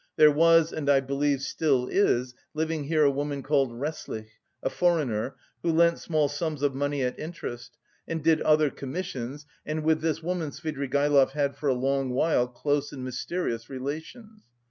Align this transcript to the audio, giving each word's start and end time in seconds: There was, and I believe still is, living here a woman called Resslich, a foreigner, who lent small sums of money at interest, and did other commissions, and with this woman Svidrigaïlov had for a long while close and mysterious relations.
There 0.15 0.31
was, 0.31 0.73
and 0.73 0.89
I 0.89 0.99
believe 0.99 1.43
still 1.43 1.85
is, 1.85 2.33
living 2.55 2.85
here 2.85 3.03
a 3.03 3.11
woman 3.11 3.43
called 3.43 3.71
Resslich, 3.71 4.31
a 4.63 4.69
foreigner, 4.71 5.35
who 5.61 5.71
lent 5.71 5.99
small 5.99 6.27
sums 6.27 6.63
of 6.63 6.73
money 6.73 7.03
at 7.03 7.19
interest, 7.19 7.77
and 8.07 8.23
did 8.23 8.41
other 8.41 8.71
commissions, 8.71 9.45
and 9.63 9.83
with 9.83 10.01
this 10.01 10.23
woman 10.23 10.49
Svidrigaïlov 10.49 11.33
had 11.33 11.55
for 11.55 11.69
a 11.69 11.75
long 11.75 12.09
while 12.09 12.47
close 12.47 12.91
and 12.91 13.03
mysterious 13.03 13.69
relations. 13.69 14.41